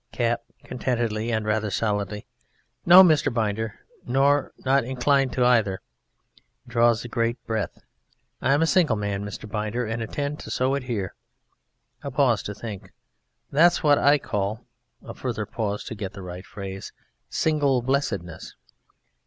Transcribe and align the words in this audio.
CAP 0.11 0.41
(contentedly 0.63 1.31
and 1.31 1.45
rather 1.45 1.69
stolidly): 1.69 2.25
No, 2.87 3.03
Mr. 3.03 3.31
Binder. 3.31 3.81
Nor 4.03 4.51
not 4.65 4.83
inclined 4.83 5.31
to 5.33 5.41
neither. 5.41 5.79
(Draws 6.67 7.05
a 7.05 7.07
great 7.07 7.37
breath.) 7.45 7.77
I'm 8.41 8.63
a 8.63 8.65
single 8.65 8.95
man, 8.95 9.23
Mr. 9.23 9.47
Binder, 9.47 9.85
and 9.85 10.01
intend 10.01 10.41
so 10.41 10.69
to 10.69 10.73
adhere. 10.77 11.13
(A 12.01 12.09
pause 12.09 12.41
to 12.41 12.55
think.) 12.55 12.93
That's 13.51 13.83
what 13.83 13.99
I 13.99 14.17
call 14.17 14.65
(a 15.03 15.13
further 15.13 15.45
pause 15.45 15.83
to 15.83 15.93
get 15.93 16.13
the 16.13 16.23
right 16.23 16.47
phrase) 16.47 16.91
"single 17.29 17.83
blessedness." 17.83 18.55